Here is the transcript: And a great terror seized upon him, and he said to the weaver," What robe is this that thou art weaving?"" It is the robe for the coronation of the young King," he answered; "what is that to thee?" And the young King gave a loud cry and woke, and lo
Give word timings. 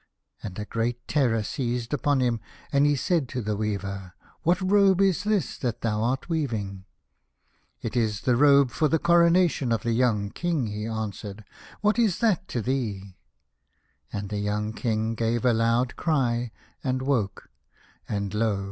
And 0.41 0.57
a 0.57 0.65
great 0.65 1.07
terror 1.07 1.43
seized 1.43 1.93
upon 1.93 2.21
him, 2.21 2.39
and 2.73 2.87
he 2.87 2.95
said 2.95 3.29
to 3.29 3.41
the 3.43 3.55
weaver," 3.55 4.13
What 4.41 4.59
robe 4.59 4.99
is 4.99 5.23
this 5.23 5.59
that 5.59 5.81
thou 5.81 6.01
art 6.01 6.27
weaving?"" 6.27 6.85
It 7.83 7.95
is 7.95 8.21
the 8.21 8.35
robe 8.35 8.71
for 8.71 8.87
the 8.87 8.97
coronation 8.97 9.71
of 9.71 9.83
the 9.83 9.91
young 9.93 10.31
King," 10.31 10.65
he 10.65 10.87
answered; 10.87 11.45
"what 11.81 11.99
is 11.99 12.17
that 12.17 12.47
to 12.47 12.63
thee?" 12.63 13.15
And 14.11 14.29
the 14.29 14.39
young 14.39 14.73
King 14.73 15.13
gave 15.13 15.45
a 15.45 15.53
loud 15.53 15.95
cry 15.97 16.49
and 16.83 17.03
woke, 17.03 17.51
and 18.09 18.33
lo 18.33 18.59